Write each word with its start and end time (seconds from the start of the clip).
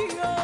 geçiyor 0.00 0.39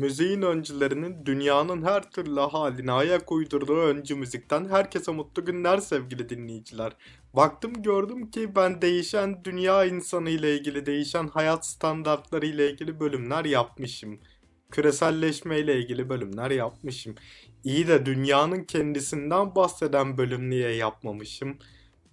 Müziğin 0.00 0.42
öncülerinin 0.42 1.26
dünyanın 1.26 1.82
her 1.82 2.10
türlü 2.10 2.40
haline 2.40 2.92
ayak 2.92 3.32
uydurduğu 3.32 3.80
öncü 3.80 4.14
müzikten 4.14 4.68
herkese 4.68 5.12
mutlu 5.12 5.44
günler 5.44 5.78
sevgili 5.78 6.28
dinleyiciler. 6.28 6.92
Baktım 7.34 7.82
gördüm 7.82 8.30
ki 8.30 8.56
ben 8.56 8.82
değişen 8.82 9.44
dünya 9.44 9.84
insanı 9.84 10.30
ile 10.30 10.56
ilgili, 10.56 10.86
değişen 10.86 11.28
hayat 11.28 11.66
standartları 11.66 12.46
ile 12.46 12.70
ilgili 12.70 13.00
bölümler 13.00 13.44
yapmışım. 13.44 14.20
Küreselleşme 14.70 15.58
ile 15.58 15.78
ilgili 15.78 16.08
bölümler 16.08 16.50
yapmışım. 16.50 17.14
İyi 17.64 17.88
de 17.88 18.06
dünyanın 18.06 18.64
kendisinden 18.64 19.54
bahseden 19.54 20.18
bölüm 20.18 20.50
niye 20.50 20.70
yapmamışım? 20.70 21.58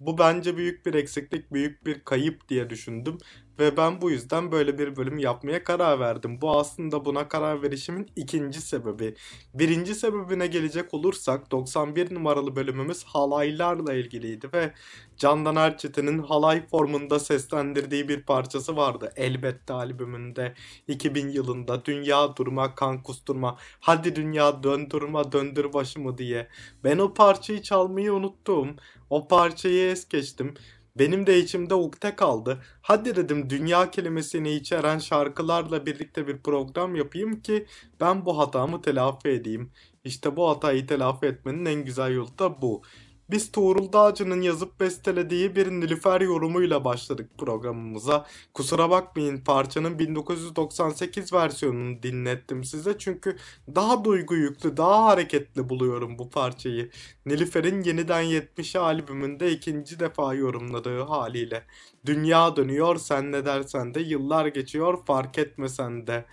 Bu 0.00 0.18
bence 0.18 0.56
büyük 0.56 0.86
bir 0.86 0.94
eksiklik, 0.94 1.52
büyük 1.52 1.86
bir 1.86 2.04
kayıp 2.04 2.48
diye 2.48 2.70
düşündüm 2.70 3.18
ve 3.58 3.76
ben 3.76 4.00
bu 4.00 4.10
yüzden 4.10 4.52
böyle 4.52 4.78
bir 4.78 4.96
bölüm 4.96 5.18
yapmaya 5.18 5.64
karar 5.64 6.00
verdim. 6.00 6.40
Bu 6.40 6.58
aslında 6.58 7.04
buna 7.04 7.28
karar 7.28 7.62
verişimin 7.62 8.10
ikinci 8.16 8.60
sebebi. 8.60 9.14
Birinci 9.54 9.94
sebebine 9.94 10.46
gelecek 10.46 10.94
olursak 10.94 11.50
91 11.50 12.14
numaralı 12.14 12.56
bölümümüz 12.56 13.04
halaylarla 13.04 13.94
ilgiliydi 13.94 14.48
ve 14.54 14.72
Candan 15.16 15.56
Erçetin'in 15.56 16.18
halay 16.18 16.66
formunda 16.66 17.18
seslendirdiği 17.18 18.08
bir 18.08 18.22
parçası 18.22 18.76
vardı. 18.76 19.12
Elbette 19.16 19.72
albümünde 19.72 20.54
2000 20.88 21.28
yılında 21.28 21.84
Dünya 21.84 22.36
Durma 22.36 22.74
Kan 22.74 23.02
Kusturma 23.02 23.56
Hadi 23.80 24.16
Dünya 24.16 24.62
Döndürma 24.62 25.32
Döndür 25.32 25.72
Başımı 25.72 26.18
diye. 26.18 26.48
Ben 26.84 26.98
o 26.98 27.14
parçayı 27.14 27.62
çalmayı 27.62 28.12
unuttum. 28.12 28.76
O 29.10 29.28
parçayı 29.28 29.90
es 29.90 30.08
geçtim. 30.08 30.54
Benim 30.98 31.26
de 31.26 31.38
içimde 31.38 31.74
ukde 31.74 32.16
kaldı. 32.16 32.58
Hadi 32.82 33.16
dedim 33.16 33.50
dünya 33.50 33.90
kelimesini 33.90 34.54
içeren 34.54 34.98
şarkılarla 34.98 35.86
birlikte 35.86 36.26
bir 36.26 36.38
program 36.38 36.94
yapayım 36.94 37.42
ki 37.42 37.66
ben 38.00 38.24
bu 38.24 38.38
hatamı 38.38 38.82
telafi 38.82 39.28
edeyim. 39.28 39.72
İşte 40.04 40.36
bu 40.36 40.48
hatayı 40.50 40.86
telafi 40.86 41.26
etmenin 41.26 41.64
en 41.64 41.84
güzel 41.84 42.14
yolu 42.14 42.38
da 42.38 42.62
bu. 42.62 42.82
Biz 43.30 43.52
Tuğrul 43.52 43.92
Dağcı'nın 43.92 44.40
yazıp 44.40 44.80
bestelediği 44.80 45.56
bir 45.56 45.70
Nilüfer 45.70 46.20
yorumuyla 46.20 46.84
başladık 46.84 47.30
programımıza. 47.38 48.26
Kusura 48.54 48.90
bakmayın 48.90 49.38
parçanın 49.44 49.98
1998 49.98 51.32
versiyonunu 51.32 52.02
dinlettim 52.02 52.64
size 52.64 52.98
çünkü 52.98 53.36
daha 53.74 54.04
duygu 54.04 54.36
yüklü, 54.36 54.76
daha 54.76 55.04
hareketli 55.04 55.68
buluyorum 55.68 56.18
bu 56.18 56.30
parçayı. 56.30 56.90
Nilüfer'in 57.26 57.82
yeniden 57.82 58.22
70 58.22 58.76
albümünde 58.76 59.52
ikinci 59.52 60.00
defa 60.00 60.34
yorumladığı 60.34 61.02
haliyle. 61.02 61.64
Dünya 62.06 62.56
dönüyor 62.56 62.96
sen 62.96 63.32
ne 63.32 63.44
dersen 63.44 63.94
de 63.94 64.00
yıllar 64.00 64.46
geçiyor 64.46 65.04
fark 65.06 65.38
etmesen 65.38 66.06
de. 66.06 66.24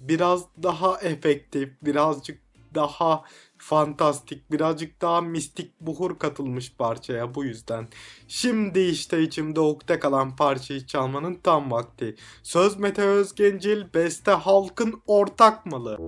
Biraz 0.00 0.44
daha 0.62 1.00
efektif, 1.00 1.70
birazcık 1.82 2.51
daha 2.74 3.24
fantastik, 3.58 4.52
birazcık 4.52 5.02
daha 5.02 5.20
mistik 5.20 5.80
buhur 5.80 6.18
katılmış 6.18 6.72
parçaya 6.74 7.34
bu 7.34 7.44
yüzden. 7.44 7.88
Şimdi 8.28 8.80
işte 8.80 9.22
içimde 9.22 9.60
ukde 9.60 9.98
kalan 9.98 10.36
parçayı 10.36 10.86
çalmanın 10.86 11.34
tam 11.34 11.70
vakti. 11.70 12.16
Söz 12.42 12.76
Mete 12.76 13.02
Özgencil, 13.02 13.84
beste 13.94 14.30
halkın 14.32 15.02
ortak 15.06 15.66
malı. 15.66 15.98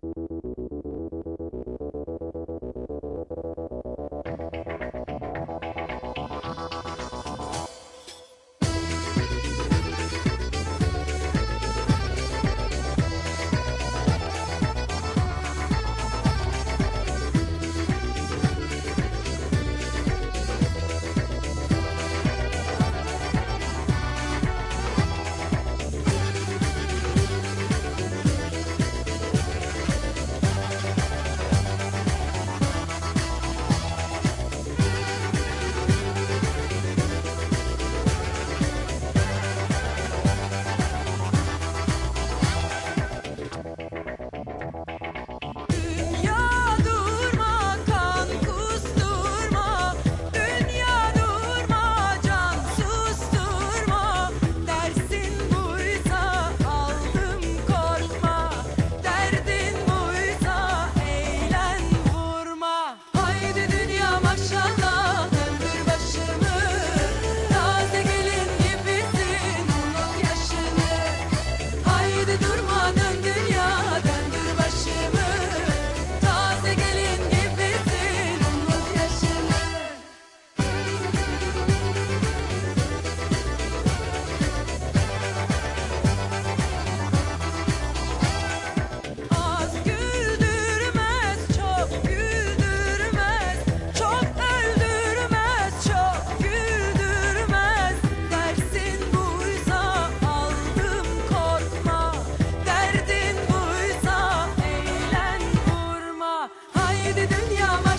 Haydi 107.05 107.29
dünya 107.31 107.94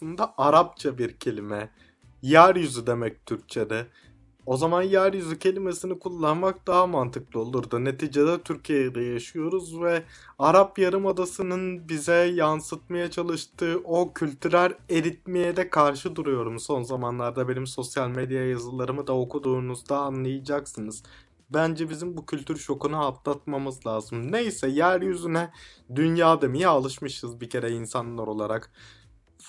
aslında 0.00 0.34
Arapça 0.38 0.98
bir 0.98 1.12
kelime. 1.12 1.70
Yeryüzü 2.22 2.86
demek 2.86 3.26
Türkçe'de. 3.26 3.86
O 4.46 4.56
zaman 4.56 4.82
yeryüzü 4.82 5.38
kelimesini 5.38 5.98
kullanmak 5.98 6.66
daha 6.66 6.86
mantıklı 6.86 7.40
olurdu. 7.40 7.84
Neticede 7.84 8.42
Türkiye'de 8.42 9.00
yaşıyoruz 9.00 9.80
ve 9.80 10.02
Arap 10.38 10.78
Yarımadası'nın 10.78 11.88
bize 11.88 12.14
yansıtmaya 12.14 13.10
çalıştığı 13.10 13.80
o 13.84 14.12
kültürel 14.12 14.74
eritmeye 14.90 15.56
de 15.56 15.70
karşı 15.70 16.16
duruyorum. 16.16 16.58
Son 16.58 16.82
zamanlarda 16.82 17.48
benim 17.48 17.66
sosyal 17.66 18.08
medya 18.08 18.48
yazılarımı 18.48 19.06
da 19.06 19.12
okuduğunuzda 19.12 19.98
anlayacaksınız. 19.98 21.02
Bence 21.50 21.90
bizim 21.90 22.16
bu 22.16 22.26
kültür 22.26 22.56
şokunu 22.56 23.06
atlatmamız 23.06 23.86
lazım. 23.86 24.32
Neyse 24.32 24.68
yeryüzüne 24.68 25.50
dünya 25.94 26.40
demeye 26.40 26.68
alışmışız 26.68 27.40
bir 27.40 27.50
kere 27.50 27.70
insanlar 27.70 28.26
olarak 28.26 28.70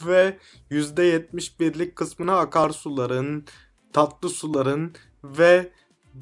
ve 0.05 0.37
%71'lik 0.71 1.95
kısmına 1.95 2.37
akarsuların, 2.37 3.45
tatlı 3.93 4.29
suların 4.29 4.95
ve 5.23 5.71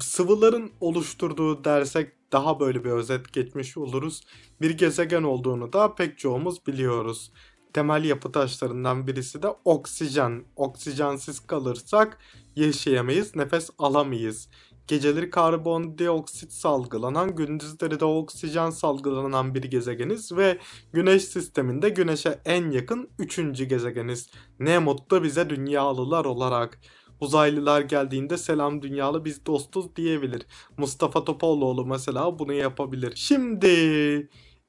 sıvıların 0.00 0.70
oluşturduğu 0.80 1.64
dersek 1.64 2.12
daha 2.32 2.60
böyle 2.60 2.84
bir 2.84 2.90
özet 2.90 3.32
geçmiş 3.32 3.76
oluruz. 3.76 4.22
Bir 4.60 4.70
gezegen 4.70 5.22
olduğunu 5.22 5.72
da 5.72 5.94
pek 5.94 6.18
çoğumuz 6.18 6.66
biliyoruz. 6.66 7.32
Temel 7.72 8.04
yapı 8.04 8.32
taşlarından 8.32 9.06
birisi 9.06 9.42
de 9.42 9.48
oksijen. 9.64 10.44
Oksijensiz 10.56 11.40
kalırsak 11.40 12.18
yaşayamayız, 12.56 13.36
nefes 13.36 13.70
alamayız. 13.78 14.48
Geceleri 14.90 15.30
karbondioksit 15.30 16.52
salgılanan, 16.52 17.34
gündüzleri 17.34 18.00
de 18.00 18.04
oksijen 18.04 18.70
salgılanan 18.70 19.54
bir 19.54 19.62
gezegeniz 19.62 20.32
ve 20.32 20.58
Güneş 20.92 21.24
sisteminde 21.24 21.88
Güneş'e 21.88 22.40
en 22.44 22.70
yakın 22.70 23.08
üçüncü 23.18 23.64
gezegeniz. 23.64 24.30
Ne 24.58 24.78
mutlu 24.78 25.22
bize 25.22 25.50
dünyalılar 25.50 26.24
olarak. 26.24 26.80
Uzaylılar 27.20 27.80
geldiğinde 27.80 28.38
selam 28.38 28.82
dünyalı 28.82 29.24
biz 29.24 29.46
dostuz 29.46 29.96
diyebilir. 29.96 30.46
Mustafa 30.76 31.24
Topaloğlu 31.24 31.86
mesela 31.86 32.38
bunu 32.38 32.52
yapabilir. 32.52 33.12
Şimdi 33.16 33.68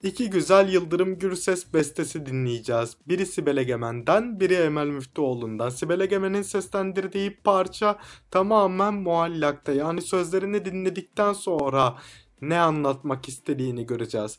iki 0.03 0.29
güzel 0.29 0.73
Yıldırım 0.73 1.19
Gürses 1.19 1.73
bestesi 1.73 2.25
dinleyeceğiz. 2.25 2.97
Biri 3.07 3.25
Sibel 3.25 3.57
Egemen'den, 3.57 4.39
biri 4.39 4.53
Emel 4.53 4.87
Müftüoğlu'ndan. 4.87 5.69
Sibel 5.69 5.99
Egemen'in 5.99 6.41
seslendirdiği 6.41 7.37
parça 7.43 7.99
tamamen 8.31 8.93
muallakta. 8.93 9.71
Yani 9.71 10.01
sözlerini 10.01 10.65
dinledikten 10.65 11.33
sonra 11.33 11.97
ne 12.41 12.59
anlatmak 12.59 13.27
istediğini 13.27 13.85
göreceğiz. 13.85 14.37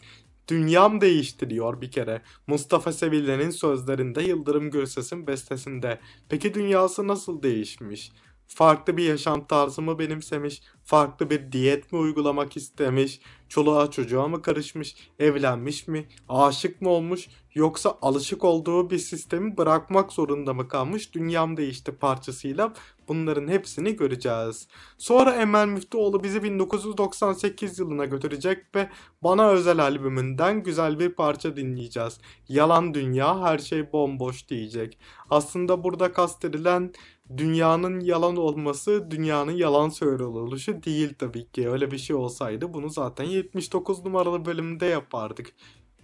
Dünyam 0.48 1.00
değişti 1.00 1.50
diyor 1.50 1.80
bir 1.80 1.90
kere. 1.90 2.22
Mustafa 2.46 2.92
Sevillen'in 2.92 3.50
sözlerinde 3.50 4.22
Yıldırım 4.22 4.70
Gürses'in 4.70 5.26
bestesinde. 5.26 6.00
Peki 6.28 6.54
dünyası 6.54 7.08
nasıl 7.08 7.42
değişmiş? 7.42 8.12
Farklı 8.48 8.96
bir 8.96 9.04
yaşam 9.04 9.46
tarzı 9.46 9.82
mı 9.82 9.98
benimsemiş? 9.98 10.62
Farklı 10.84 11.30
bir 11.30 11.52
diyet 11.52 11.92
mi 11.92 11.98
uygulamak 11.98 12.56
istemiş? 12.56 13.20
Çoluğa 13.52 13.90
çocuğa 13.90 14.28
mı 14.28 14.42
karışmış? 14.42 14.96
Evlenmiş 15.18 15.88
mi? 15.88 16.08
Aşık 16.28 16.82
mı 16.82 16.88
olmuş? 16.88 17.28
Yoksa 17.54 17.98
alışık 18.02 18.44
olduğu 18.44 18.90
bir 18.90 18.98
sistemi 18.98 19.56
bırakmak 19.56 20.12
zorunda 20.12 20.54
mı 20.54 20.68
kalmış? 20.68 21.14
Dünyam 21.14 21.56
değişti 21.56 21.92
parçasıyla 21.92 22.72
bunların 23.08 23.48
hepsini 23.48 23.96
göreceğiz. 23.96 24.68
Sonra 24.98 25.34
Emel 25.34 25.66
Müftüoğlu 25.66 26.24
bizi 26.24 26.42
1998 26.42 27.78
yılına 27.78 28.04
götürecek 28.04 28.74
ve 28.74 28.88
Bana 29.22 29.48
Özel 29.48 29.82
albümünden 29.82 30.62
güzel 30.62 30.98
bir 30.98 31.14
parça 31.14 31.56
dinleyeceğiz. 31.56 32.20
Yalan 32.48 32.94
dünya 32.94 33.40
her 33.40 33.58
şey 33.58 33.92
bomboş 33.92 34.48
diyecek. 34.48 34.98
Aslında 35.30 35.84
burada 35.84 36.12
kastedilen 36.12 36.92
dünyanın 37.36 38.00
yalan 38.00 38.36
olması, 38.36 39.10
dünyanın 39.10 39.52
yalan 39.52 39.90
oluşu 40.36 40.82
değil 40.82 41.14
tabii 41.18 41.48
ki. 41.48 41.70
Öyle 41.70 41.90
bir 41.90 41.98
şey 41.98 42.16
olsaydı 42.16 42.74
bunu 42.74 42.90
zaten 42.90 43.24
79 43.24 44.04
numaralı 44.04 44.44
bölümde 44.44 44.86
yapardık. 44.86 45.52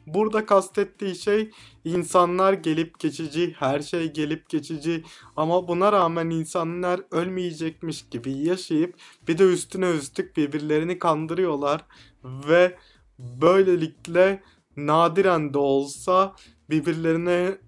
Burada 0.06 0.46
kastettiği 0.46 1.14
şey 1.16 1.50
insanlar 1.84 2.52
gelip 2.52 2.98
geçici, 2.98 3.54
her 3.58 3.80
şey 3.80 4.12
gelip 4.12 4.48
geçici 4.48 5.04
ama 5.36 5.68
buna 5.68 5.92
rağmen 5.92 6.30
insanlar 6.30 7.00
ölmeyecekmiş 7.10 8.08
gibi 8.10 8.32
yaşayıp 8.32 8.94
bir 9.28 9.38
de 9.38 9.44
üstüne 9.44 9.90
üstlük 9.90 10.36
birbirlerini 10.36 10.98
kandırıyorlar 10.98 11.84
ve 12.24 12.76
böylelikle 13.18 14.42
nadiren 14.76 15.54
de 15.54 15.58
olsa 15.58 16.34
birbirlerine 16.70 17.58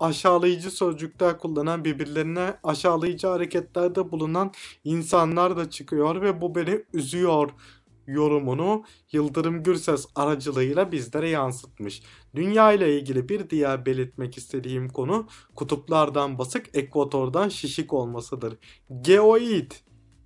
aşağılayıcı 0.00 0.70
sözcükler 0.70 1.38
kullanan, 1.38 1.84
birbirlerine 1.84 2.54
aşağılayıcı 2.62 3.26
hareketlerde 3.26 4.10
bulunan 4.10 4.52
insanlar 4.84 5.56
da 5.56 5.70
çıkıyor 5.70 6.22
ve 6.22 6.40
bu 6.40 6.54
beni 6.54 6.84
üzüyor 6.92 7.50
yorumunu 8.06 8.84
Yıldırım 9.12 9.62
Gürses 9.62 10.06
aracılığıyla 10.14 10.92
bizlere 10.92 11.28
yansıtmış. 11.28 12.02
Dünya 12.34 12.72
ile 12.72 12.98
ilgili 12.98 13.28
bir 13.28 13.50
diğer 13.50 13.86
belirtmek 13.86 14.36
istediğim 14.38 14.88
konu 14.88 15.26
kutuplardan 15.54 16.38
basık, 16.38 16.76
ekvatordan 16.76 17.48
şişik 17.48 17.92
olmasıdır. 17.92 18.58
Geoid 19.02 19.72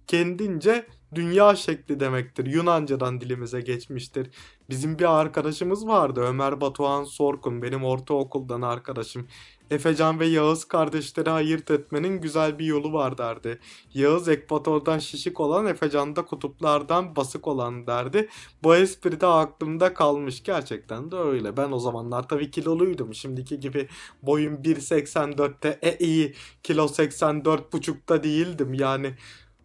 kendince 0.07 0.87
dünya 1.15 1.57
şekli 1.57 2.01
demektir. 2.01 2.47
Yunancadan 2.47 3.21
dilimize 3.21 3.61
geçmiştir. 3.61 4.31
Bizim 4.71 4.99
bir 4.99 5.21
arkadaşımız 5.21 5.87
vardı 5.87 6.21
Ömer 6.21 6.61
Batuhan 6.61 7.05
Sorkun 7.05 7.63
benim 7.63 7.85
ortaokuldan 7.85 8.63
arkadaşım. 8.63 9.27
Efecan 9.71 10.21
ve 10.21 10.27
Yağız 10.27 10.65
kardeşleri 10.65 11.31
ayırt 11.31 11.71
etmenin 11.71 12.21
güzel 12.21 12.59
bir 12.59 12.65
yolu 12.65 12.93
var 12.93 13.19
derdi. 13.19 13.59
Yağız 13.95 14.29
ekvatordan 14.29 14.99
şişik 14.99 15.41
olan 15.41 15.67
Efecan 15.67 16.17
da 16.17 16.25
kutuplardan 16.25 17.17
basık 17.17 17.47
olan 17.47 17.87
derdi. 17.87 18.29
Bu 18.63 18.77
espri 18.77 19.21
de 19.21 19.27
aklımda 19.27 19.95
kalmış. 19.95 20.43
Gerçekten 20.43 21.11
de 21.11 21.17
öyle. 21.17 21.57
Ben 21.57 21.73
o 21.73 21.79
zamanlar 21.79 22.29
tabii 22.29 22.51
kiloluydum. 22.51 23.15
Şimdiki 23.15 23.61
gibi 23.61 23.89
boyum 24.23 24.55
1.84'te 24.55 25.79
e 25.83 25.97
iyi 25.99 26.35
kilo 26.63 26.85
84.5'ta 26.85 28.23
değildim. 28.23 28.75
Yani 28.75 29.15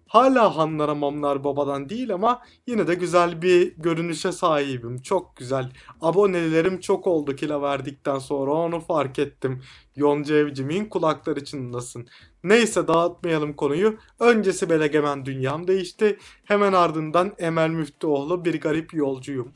Hala 0.10 0.58
hanlara 0.58 0.96
mamlar 0.96 1.44
babadan 1.44 1.90
değil 1.90 2.14
ama 2.14 2.42
yine 2.68 2.88
de 2.88 2.96
güzel 2.96 3.42
bir 3.42 3.76
görünüşe 3.78 4.32
sahibim. 4.32 5.02
Çok 5.02 5.36
güzel. 5.36 5.72
Abonelerim 6.02 6.80
çok 6.80 7.08
oldu 7.08 7.36
kilo 7.36 7.62
verdikten 7.62 8.20
sonra 8.20 8.52
onu 8.52 8.80
fark 8.80 9.20
ettim. 9.20 9.62
Yonca 9.96 10.36
Evcimik'in 10.36 10.86
kulakları 10.86 11.46
çınlasın. 11.46 12.08
Neyse 12.44 12.88
dağıtmayalım 12.88 13.54
konuyu. 13.54 13.98
Öncesi 14.20 14.70
Belegemen 14.70 15.26
dünyam 15.26 15.68
değişti. 15.68 16.18
Hemen 16.44 16.74
ardından 16.74 17.34
Emel 17.38 17.70
Müftüoğlu 17.70 18.46
bir 18.46 18.62
garip 18.62 18.94
yolcuyum. 18.94 19.52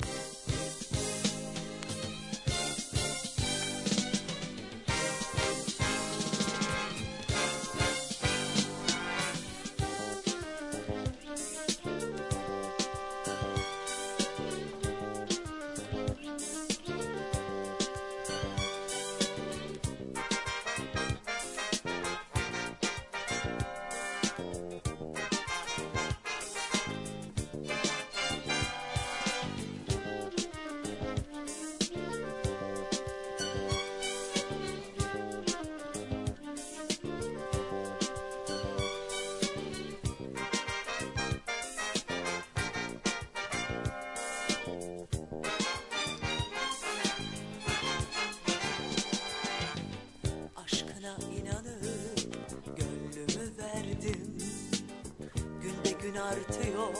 Gün 56.13 56.20
artıyor. 56.20 56.93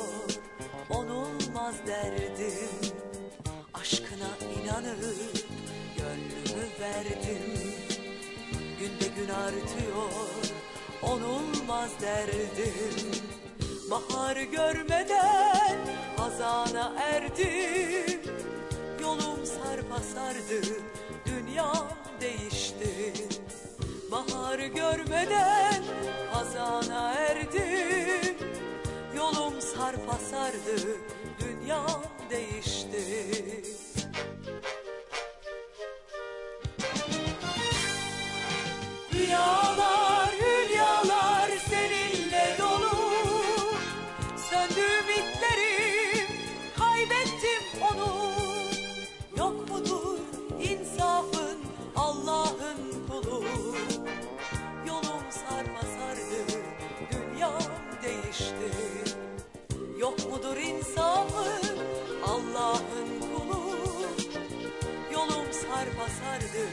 Onulmaz 0.90 1.76
derdim. 1.88 2.94
Aşkına 3.74 4.30
inanıp 4.62 5.36
gönlümü 5.98 6.66
verdim. 6.80 7.74
Günde 8.80 9.08
gün 9.16 9.30
artıyor. 9.30 10.12
Onulmaz 11.02 11.92
derdim. 12.02 13.12
Bahar 13.92 14.38
görmeden 14.38 15.78
hazana 16.18 16.94
erdim. 16.98 18.22
Yolum 19.02 19.46
sarpa 19.46 20.00
sardı, 20.14 20.68
dünyam 21.26 21.88
değişti. 22.22 23.14
Bahar 24.12 24.60
görmeden 24.60 25.84
Yolum 29.24 29.62
sarpa 29.62 30.14
sardı, 30.32 30.98
dünyam 31.40 32.04
değişti. 32.30 33.73
Mudur 60.34 60.58
insafın, 60.58 61.78
Allah'ın 62.24 63.10
kulu. 63.20 63.78
Yolum 65.14 65.48
sarpa 65.52 66.08
sardı, 66.20 66.64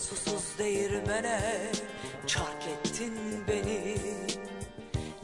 Susuz 0.00 0.58
değirmene 0.58 1.40
çarklettin 2.26 3.14
beni. 3.48 3.96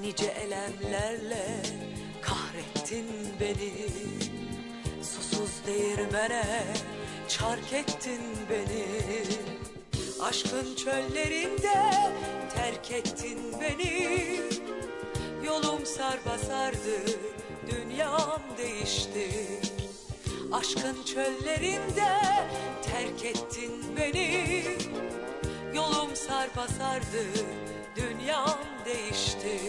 Nice 0.00 0.26
elemlerle 0.26 1.62
kahrettin 2.22 3.06
beni. 3.40 3.72
Susuz 5.02 5.50
değirmene 5.66 6.64
çarkettin 7.28 8.20
beni. 8.50 8.86
Aşkın 10.22 10.74
çöllerinde 10.74 11.92
terk 12.54 12.90
ettin 12.90 13.38
beni. 13.60 14.40
Yolum 15.44 15.86
sarpa 15.86 16.38
sardı, 16.38 17.18
dünyam 17.70 18.42
değişti. 18.58 19.28
Aşkın 20.52 21.02
çöllerinde 21.04 22.08
terk 22.82 23.24
ettin 23.24 23.72
beni. 23.96 24.62
Yolum 25.74 26.16
sarpa 26.16 26.68
sardı, 26.68 27.24
dünyam 27.96 28.58
değişti. 28.84 29.60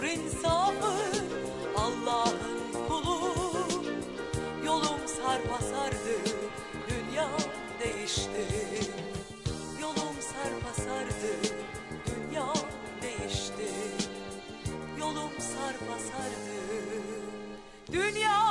Budur 0.00 0.12
insafı 0.12 0.92
Allah'ın 1.76 2.88
kulu. 2.88 3.34
Yolum 4.66 5.00
sarma 5.06 5.58
sardı 5.58 6.16
Dünya 6.88 7.28
değişti. 7.80 8.46
Yolum 9.80 10.16
sarma 10.20 10.74
sardı 10.86 11.32
Dünya 12.06 12.52
değişti. 13.02 13.68
Yolum 14.98 15.32
sarma 15.38 15.98
sardı 15.98 16.60
Dünya 17.92 18.49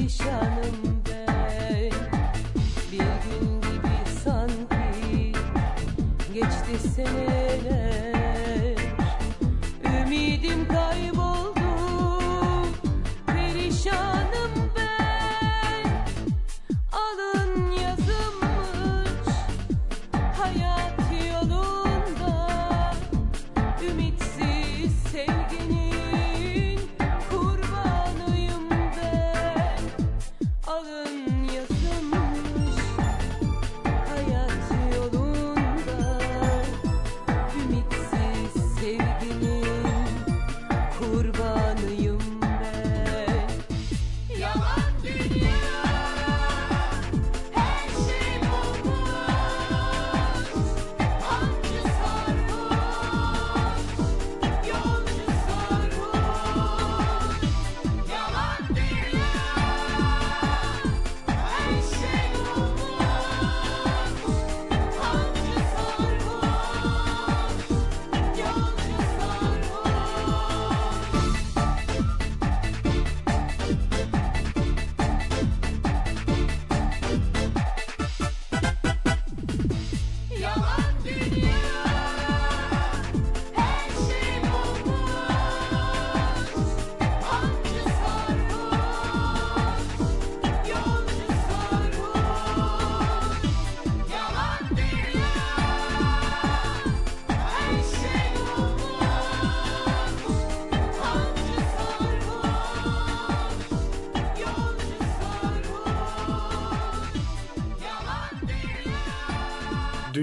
perişanım. 0.00 0.89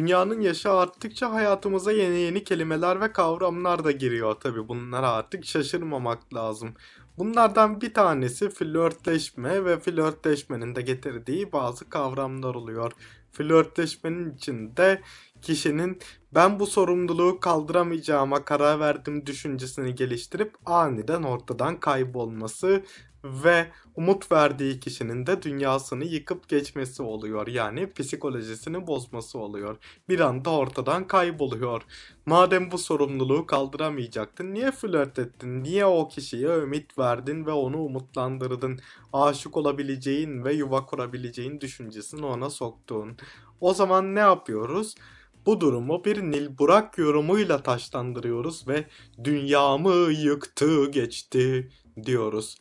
Dünyanın 0.07 0.41
yaşı 0.41 0.71
arttıkça 0.71 1.33
hayatımıza 1.33 1.91
yeni 1.91 2.19
yeni 2.19 2.43
kelimeler 2.43 3.01
ve 3.01 3.11
kavramlar 3.11 3.83
da 3.83 3.91
giriyor 3.91 4.33
tabi. 4.33 4.67
Bunlara 4.67 5.11
artık 5.11 5.45
şaşırmamak 5.45 6.33
lazım. 6.33 6.73
Bunlardan 7.17 7.81
bir 7.81 7.93
tanesi 7.93 8.49
flörtleşme 8.49 9.65
ve 9.65 9.79
flörtleşmenin 9.79 10.75
de 10.75 10.81
getirdiği 10.81 11.51
bazı 11.51 11.89
kavramlar 11.89 12.55
oluyor. 12.55 12.91
Flörtleşmenin 13.31 14.35
içinde 14.35 15.01
kişinin 15.41 15.99
ben 16.33 16.59
bu 16.59 16.67
sorumluluğu 16.67 17.39
kaldıramayacağıma 17.39 18.45
karar 18.45 18.79
verdim 18.79 19.25
düşüncesini 19.25 19.95
geliştirip 19.95 20.55
aniden 20.65 21.23
ortadan 21.23 21.79
kaybolması 21.79 22.83
ve 23.43 23.67
umut 23.95 24.31
verdiği 24.31 24.79
kişinin 24.79 25.25
de 25.25 25.41
dünyasını 25.41 26.05
yıkıp 26.05 26.49
geçmesi 26.49 27.03
oluyor. 27.03 27.47
Yani 27.47 27.93
psikolojisini 27.93 28.87
bozması 28.87 29.39
oluyor. 29.39 29.77
Bir 30.09 30.19
anda 30.19 30.49
ortadan 30.49 31.07
kayboluyor. 31.07 31.81
Madem 32.25 32.71
bu 32.71 32.77
sorumluluğu 32.77 33.45
kaldıramayacaktın 33.45 34.53
niye 34.53 34.71
flört 34.71 35.19
ettin? 35.19 35.63
Niye 35.63 35.85
o 35.85 36.07
kişiye 36.07 36.47
ümit 36.47 36.97
verdin 36.97 37.45
ve 37.45 37.51
onu 37.51 37.77
umutlandırdın? 37.77 38.79
Aşık 39.13 39.57
olabileceğin 39.57 40.45
ve 40.45 40.53
yuva 40.53 40.85
kurabileceğin 40.85 41.61
düşüncesini 41.61 42.25
ona 42.25 42.49
soktun. 42.49 43.17
O 43.61 43.73
zaman 43.73 44.15
ne 44.15 44.19
yapıyoruz? 44.19 44.95
Bu 45.45 45.61
durumu 45.61 46.05
bir 46.05 46.21
Nil 46.21 46.57
Burak 46.57 46.97
yorumuyla 46.97 47.63
taşlandırıyoruz 47.63 48.67
ve 48.67 48.85
dünyamı 49.23 50.11
yıktı 50.11 50.91
geçti 50.91 51.71
diyoruz. 52.05 52.57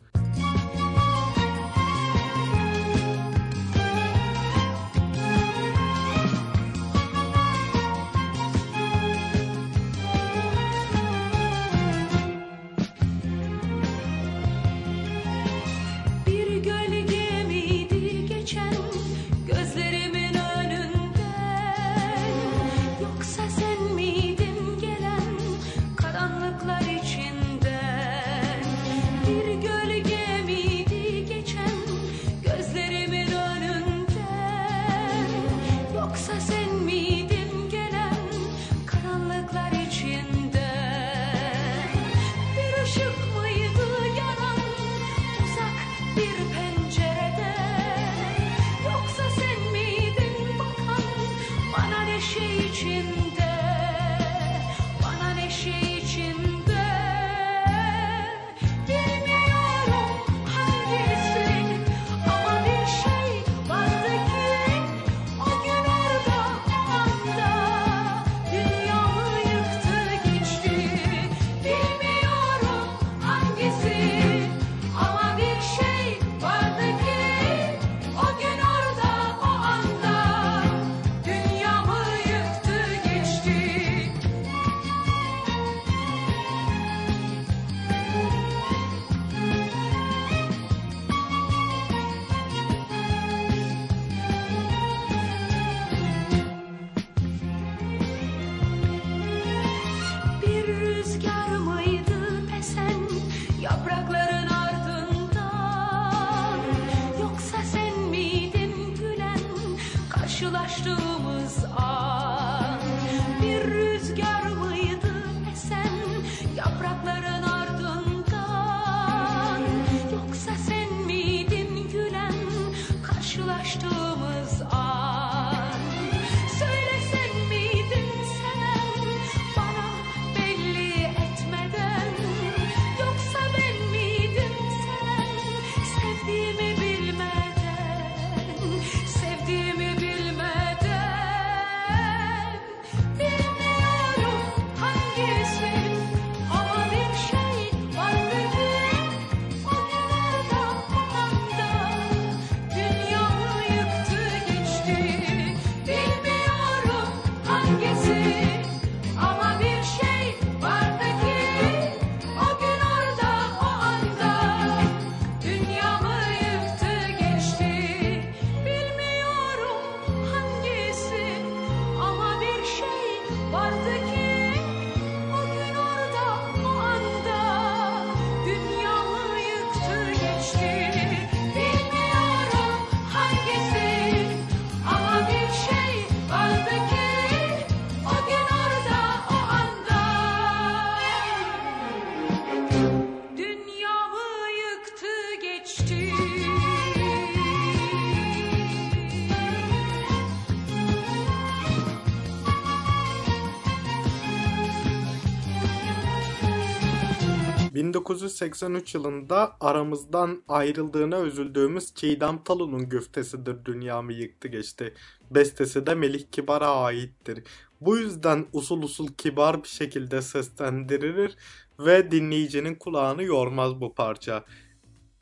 1983 207.97 208.95
yılında 208.95 209.57
aramızdan 209.61 210.43
ayrıldığına 210.49 211.21
üzüldüğümüz 211.21 211.95
Çiğdem 211.95 212.45
Talu'nun 212.45 212.89
güftesidir 212.89 213.65
Dünyamı 213.65 214.13
Yıktı 214.13 214.49
Geçti. 214.49 214.95
Bestesi 215.31 215.87
de 215.87 215.95
Melih 215.95 216.25
Kibar'a 216.33 216.77
aittir. 216.77 217.45
Bu 217.81 217.97
yüzden 217.97 218.47
usul 218.53 218.83
usul 218.83 219.09
kibar 219.09 219.63
bir 219.63 219.69
şekilde 219.69 220.23
seslendirilir 220.23 221.37
ve 221.79 222.11
dinleyicinin 222.11 222.75
kulağını 222.75 223.23
yormaz 223.23 223.81
bu 223.81 223.95
parça. 223.95 224.45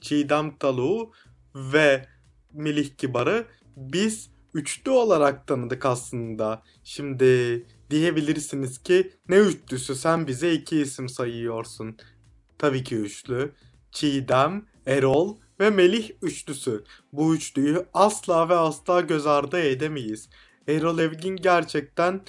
Çiğdem 0.00 0.56
Talu 0.56 1.12
ve 1.54 2.06
Melih 2.52 2.96
Kibar'ı 2.96 3.46
biz 3.76 4.30
üçlü 4.54 4.90
olarak 4.90 5.46
tanıdık 5.46 5.86
aslında. 5.86 6.62
Şimdi 6.84 7.66
diyebilirsiniz 7.90 8.82
ki 8.82 9.12
ne 9.28 9.36
üçlüsü 9.36 9.94
sen 9.94 10.26
bize 10.26 10.52
iki 10.52 10.80
isim 10.80 11.08
sayıyorsun. 11.08 11.96
Tabii 12.64 12.84
ki 12.84 12.96
üçlü. 12.96 13.52
Çiğdem, 13.92 14.66
Erol 14.86 15.36
ve 15.60 15.70
Melih 15.70 16.10
üçlüsü. 16.22 16.84
Bu 17.12 17.34
üçlüyü 17.34 17.86
asla 17.94 18.48
ve 18.48 18.54
asla 18.54 19.00
göz 19.00 19.26
ardı 19.26 19.60
edemeyiz. 19.60 20.28
Erol 20.68 20.98
Evgin 20.98 21.36
gerçekten 21.36 22.20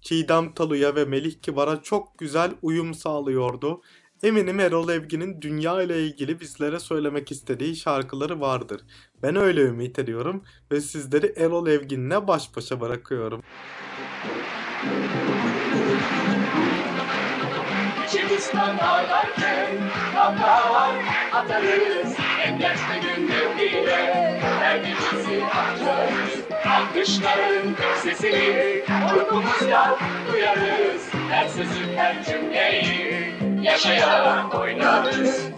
Çiğdem 0.00 0.52
Talu'ya 0.52 0.94
ve 0.94 1.04
Melih 1.04 1.34
Kibar'a 1.42 1.82
çok 1.82 2.18
güzel 2.18 2.50
uyum 2.62 2.94
sağlıyordu. 2.94 3.82
Eminim 4.22 4.60
Erol 4.60 4.88
Evgin'in 4.88 5.42
dünya 5.42 5.82
ile 5.82 6.06
ilgili 6.06 6.40
bizlere 6.40 6.80
söylemek 6.80 7.30
istediği 7.30 7.76
şarkıları 7.76 8.40
vardır. 8.40 8.80
Ben 9.22 9.36
öyle 9.36 9.60
ümit 9.60 9.98
ediyorum 9.98 10.44
ve 10.72 10.80
sizleri 10.80 11.32
Erol 11.36 11.66
Evgin'le 11.66 12.26
baş 12.26 12.56
başa 12.56 12.80
bırakıyorum. 12.80 13.42
İçimizden 18.10 18.78
ağlarken 18.78 19.66
damlalar 20.14 20.94
atarız. 21.32 22.16
En 22.42 22.58
yaşlı 22.58 22.94
gündür 23.02 23.58
bile 23.58 24.40
her 24.60 24.76
gecesi 24.76 25.44
açarız. 25.44 26.40
Alkışların 26.66 27.76
sesini 28.02 28.82
uykumuzda 29.16 29.98
duyarız. 30.32 31.10
Her 31.30 31.48
sözü 31.48 31.96
her 31.96 32.24
cümleyi 32.24 33.34
yaşayarak 33.62 34.54
oynarız. 34.54 35.48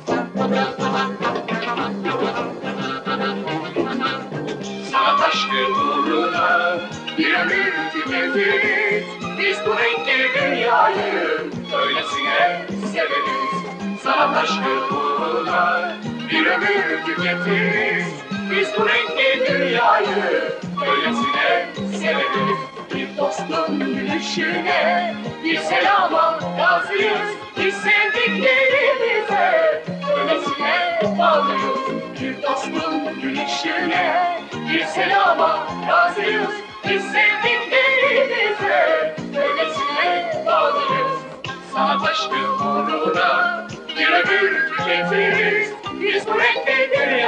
Sanat 4.91 5.21
aşkı 5.29 5.73
uğruna 5.73 6.79
bir 7.19 7.35
ömür 7.35 7.73
tüketiriz 7.93 9.32
Biz 9.43 9.59
bu 9.67 9.79
renkli 9.79 10.41
dünyayı 10.41 11.41
öylesine 11.77 12.67
severiz. 12.93 13.55
Sanat 14.03 14.37
aşkı 14.37 14.95
uğruna 14.95 15.93
bir 16.31 16.47
ömür 16.47 17.05
tüketiriz 17.07 18.07
Biz 18.51 18.69
bu 18.79 18.89
renkli 18.89 19.47
dünyayı 19.47 20.53
öylesine 20.87 21.67
severiz. 21.99 22.59
Bir 22.95 23.19
dostun 23.19 23.79
gülüşüne 23.79 25.15
bir 25.45 25.59
selama 25.59 26.39
razıyız. 26.59 27.37
Biz 27.57 27.75
sevdiklerimize 27.75 29.83
öylesine 30.19 31.01
bağlıyız. 31.19 31.81
Bir 32.21 32.43
dostun 32.43 33.21
gülüşüne 33.23 34.41
bir 34.69 34.85
selama 34.85 35.67
razıyız 35.89 36.12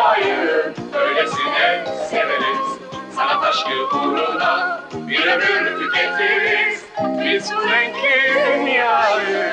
dünyayı 0.04 0.74
öylesine 0.94 1.84
severiz. 2.10 2.78
Sanat 3.16 3.44
aşkı 3.44 3.96
uğruna 3.96 4.80
bir 4.92 5.26
ömür 5.26 5.78
tüketiriz. 5.78 6.84
Biz 7.00 7.52
bu 7.52 7.68
renkli 7.68 8.34
dünyayı 8.46 9.52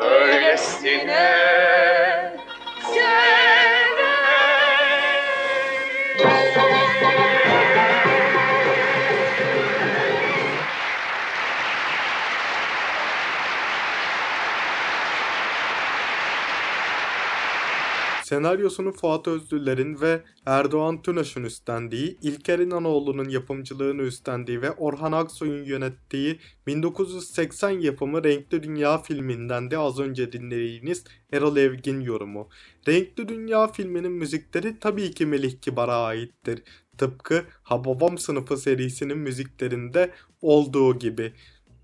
öylesine 0.00 1.32
Senaryosunu 18.28 18.92
Fuat 18.92 19.28
Özdüller'in 19.28 20.00
ve 20.00 20.22
Erdoğan 20.46 21.02
Tünaş'ın 21.02 21.44
üstlendiği, 21.44 22.18
İlker 22.22 22.58
İnanoğlu'nun 22.58 23.28
yapımcılığını 23.28 24.02
üstlendiği 24.02 24.62
ve 24.62 24.70
Orhan 24.70 25.12
Aksoy'un 25.12 25.64
yönettiği 25.64 26.38
1980 26.66 27.70
yapımı 27.70 28.24
Renkli 28.24 28.62
Dünya 28.62 28.98
filminden 28.98 29.70
de 29.70 29.78
az 29.78 29.98
önce 29.98 30.32
dinlediğiniz 30.32 31.04
Erol 31.32 31.56
Evgin 31.56 32.00
yorumu. 32.00 32.48
Renkli 32.88 33.28
Dünya 33.28 33.72
filminin 33.72 34.12
müzikleri 34.12 34.78
tabii 34.78 35.10
ki 35.10 35.26
Melih 35.26 35.60
Kibar'a 35.60 36.04
aittir. 36.04 36.62
Tıpkı 36.98 37.44
Hababam 37.62 38.18
sınıfı 38.18 38.56
serisinin 38.56 39.18
müziklerinde 39.18 40.10
olduğu 40.42 40.98
gibi. 40.98 41.32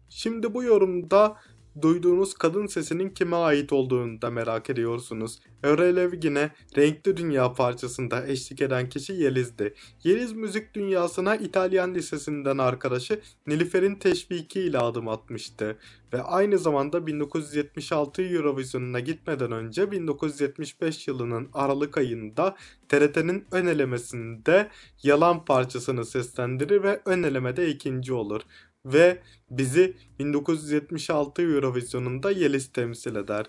Şimdi 0.09 0.55
bu 0.55 0.63
yorumda 0.63 1.37
duyduğunuz 1.83 2.35
kadın 2.35 2.67
sesinin 2.67 3.11
kime 3.11 3.37
ait 3.37 3.73
olduğunu 3.73 4.23
da 4.23 4.31
merak 4.31 4.71
ediyorsunuz. 4.71 5.39
Erol 5.63 5.97
Evgin'e 5.97 6.51
Renkli 6.77 7.17
Dünya 7.17 7.53
parçasında 7.53 8.27
eşlik 8.27 8.63
eden 8.63 8.89
kişi 8.89 9.13
Yeliz'di. 9.13 9.75
Yeliz 10.05 10.33
müzik 10.33 10.75
dünyasına 10.75 11.37
İtalyan 11.37 11.95
lisesinden 11.95 12.59
arkadaşı 12.59 13.21
Nilüfer'in 13.47 13.95
teşvikiyle 13.95 14.79
adım 14.79 15.09
atmıştı. 15.09 15.79
Ve 16.13 16.23
aynı 16.23 16.59
zamanda 16.59 17.07
1976 17.07 18.23
Eurovision'una 18.23 19.01
gitmeden 19.01 19.53
önce 19.53 19.91
1975 19.91 21.09
yılının 21.09 21.49
Aralık 21.53 21.99
ayında 21.99 22.57
TRT'nin 22.89 23.45
ön 23.51 23.67
elemesinde 23.67 24.69
Yalan 25.03 25.45
parçasını 25.45 26.05
seslendirir 26.05 26.83
ve 26.83 27.01
ön 27.05 27.23
elemede 27.23 27.69
ikinci 27.69 28.13
olur 28.13 28.41
ve 28.87 29.19
bizi 29.51 29.97
1976 30.19 31.43
Eurovision'unda 31.43 32.31
Yeliz 32.31 32.73
temsil 32.73 33.17
eder. 33.17 33.47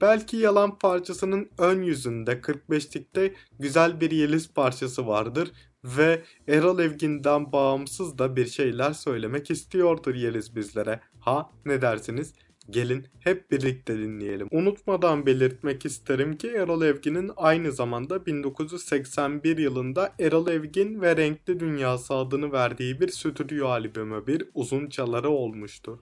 Belki 0.00 0.36
yalan 0.36 0.78
parçasının 0.78 1.48
ön 1.58 1.82
yüzünde 1.82 2.32
45'likte 2.32 3.32
güzel 3.58 4.00
bir 4.00 4.10
Yeliz 4.10 4.52
parçası 4.52 5.06
vardır 5.06 5.52
ve 5.84 6.22
Erol 6.48 6.78
Evgin'den 6.78 7.52
bağımsız 7.52 8.18
da 8.18 8.36
bir 8.36 8.46
şeyler 8.46 8.92
söylemek 8.92 9.50
istiyordur 9.50 10.14
Yeliz 10.14 10.56
bizlere. 10.56 11.00
Ha 11.20 11.50
ne 11.66 11.82
dersiniz? 11.82 12.32
Gelin 12.70 13.06
hep 13.20 13.50
birlikte 13.50 13.98
dinleyelim. 13.98 14.48
Unutmadan 14.50 15.26
belirtmek 15.26 15.86
isterim 15.86 16.38
ki 16.38 16.48
Erol 16.48 16.82
Evgin'in 16.82 17.30
aynı 17.36 17.72
zamanda 17.72 18.26
1981 18.26 19.58
yılında 19.58 20.14
Erol 20.20 20.48
Evgin 20.48 21.00
ve 21.00 21.16
Renkli 21.16 21.60
Dünyası 21.60 22.14
adını 22.14 22.52
verdiği 22.52 23.00
bir 23.00 23.08
stüdyo 23.08 23.68
albümü 23.68 24.26
bir 24.26 24.44
uzun 24.54 24.88
çaları 24.88 25.30
olmuştur. 25.30 25.98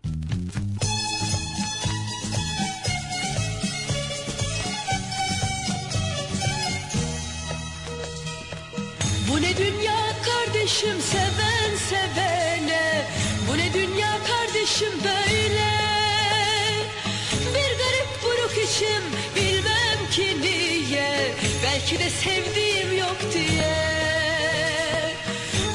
Sevdiğim 22.27 22.99
yok 22.99 23.17
diye. 23.35 23.75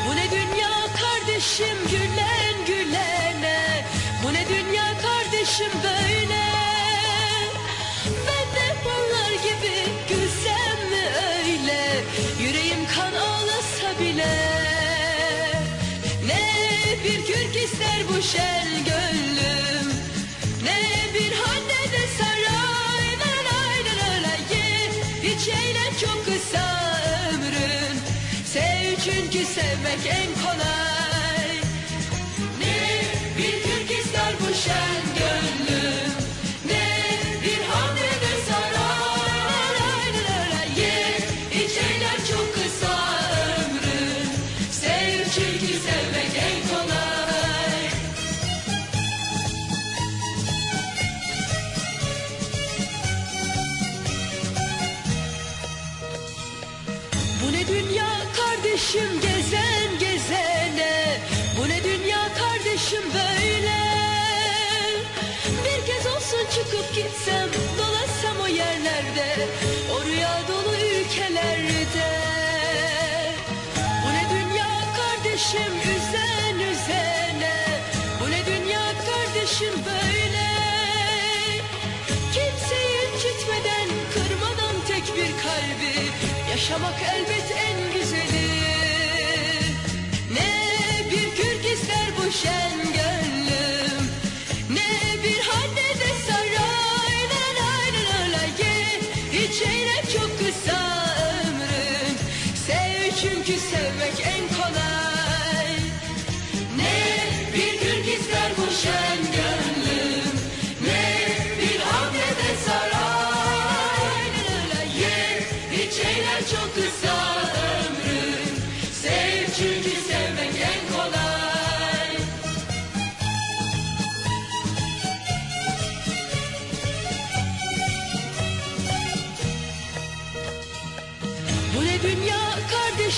Bu 0.07 0.15
ne 0.15 0.31
dünya 0.31 0.71
kardeşim 1.01 1.77
gülen 1.91 2.65
gülene. 2.67 3.85
Bu 4.23 4.33
ne 4.33 4.45
dünya 4.49 4.87
kardeşim 5.01 5.71
böyle. 5.83 6.43
Ben 8.27 8.47
de 8.55 8.75
onlar 8.85 9.31
gibi 9.31 9.75
gülsem 10.09 10.79
mi 10.91 11.03
öyle? 11.33 12.03
Yüreğim 12.43 12.85
kan 12.95 13.13
ağlasa 13.13 13.99
bile. 13.99 14.37
Ne 16.25 16.43
bir 17.03 17.25
kürk 17.25 17.55
ister 17.55 17.99
bu 18.09 18.21
şen 18.21 18.70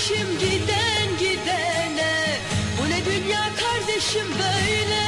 kardeşim 0.04 0.38
giden 0.38 1.18
gidene. 1.18 2.38
Bu 2.78 2.90
ne 2.90 3.04
dünya 3.04 3.40
kardeşim 3.60 4.26
böyle? 4.38 5.04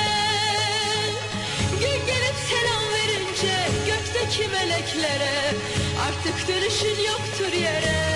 Gün 1.80 2.06
gelip 2.06 2.36
selam 2.48 2.82
verince 2.92 3.56
gökteki 3.86 4.48
meleklere. 4.48 5.54
Artık 6.06 6.48
dönüşün 6.48 7.02
yoktur 7.02 7.52
yere. 7.52 8.06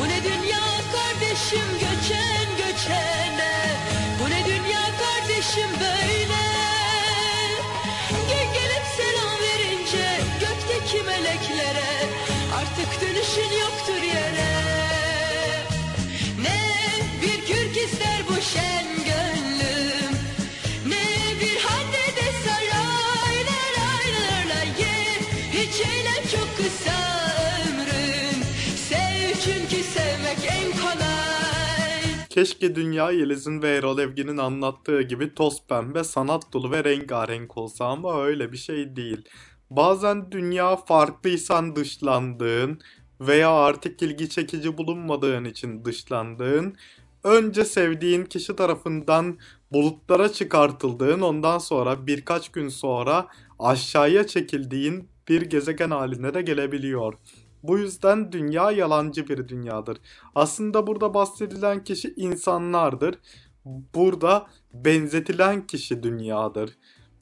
Bu 0.00 0.08
ne 0.08 0.22
dünya 0.24 0.64
kardeşim 0.92 1.68
göçen 1.74 2.46
göçene. 2.58 3.52
Bu 4.20 4.30
ne 4.30 4.44
dünya 4.44 4.84
kardeşim 5.00 5.70
böyle? 5.80 6.42
Gün 8.10 8.52
gelip 8.54 8.84
selam 8.96 9.38
verince 9.42 10.20
gökteki 10.40 11.02
meleklere 11.02 12.37
Artık 12.68 13.02
dönüşün 13.02 13.58
yoktur 13.60 14.02
yere. 14.02 14.50
Ne 16.42 16.60
bir 17.22 17.46
kürk 17.46 17.76
ister 17.76 18.22
bu 18.28 18.42
şen 18.42 18.88
Keşke 32.38 32.74
dünya 32.74 33.10
Yeliz'in 33.10 33.62
ve 33.62 33.76
Erol 33.76 33.98
Evgin'in 33.98 34.36
anlattığı 34.36 35.02
gibi 35.02 35.34
toz 35.34 35.66
pembe, 35.68 36.04
sanat 36.04 36.52
dolu 36.52 36.70
ve 36.70 36.84
rengarenk 36.84 37.56
olsa 37.56 37.84
ama 37.84 38.22
öyle 38.22 38.52
bir 38.52 38.56
şey 38.56 38.96
değil. 38.96 39.28
Bazen 39.70 40.32
dünya 40.32 40.76
farklıysan 40.76 41.76
dışlandığın 41.76 42.80
veya 43.20 43.50
artık 43.50 44.02
ilgi 44.02 44.28
çekici 44.28 44.78
bulunmadığın 44.78 45.44
için 45.44 45.84
dışlandığın, 45.84 46.76
önce 47.24 47.64
sevdiğin 47.64 48.24
kişi 48.24 48.56
tarafından 48.56 49.38
bulutlara 49.72 50.32
çıkartıldığın, 50.32 51.20
ondan 51.20 51.58
sonra 51.58 52.06
birkaç 52.06 52.48
gün 52.48 52.68
sonra 52.68 53.28
aşağıya 53.58 54.26
çekildiğin 54.26 55.08
bir 55.28 55.42
gezegen 55.42 55.90
haline 55.90 56.34
de 56.34 56.42
gelebiliyor. 56.42 57.14
Bu 57.62 57.78
yüzden 57.78 58.32
dünya 58.32 58.70
yalancı 58.70 59.28
bir 59.28 59.48
dünyadır. 59.48 59.98
Aslında 60.34 60.86
burada 60.86 61.14
bahsedilen 61.14 61.84
kişi 61.84 62.14
insanlardır. 62.16 63.18
Burada 63.94 64.46
benzetilen 64.74 65.66
kişi 65.66 66.02
dünyadır. 66.02 66.70